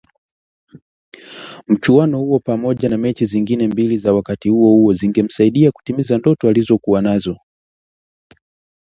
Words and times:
Mchuano 1.67 2.19
huo 2.19 2.39
pamoja 2.39 2.89
na 2.89 2.97
mechi 2.97 3.25
zingine 3.25 3.67
mbili 3.67 3.97
za 3.97 4.13
wakati 4.13 4.49
uohuo 4.51 4.93
zingemsaidia 4.93 5.71
kutimiza 5.71 6.17
ndoto 6.17 6.47
alizokuwa 6.49 7.01
nazo 7.01 7.37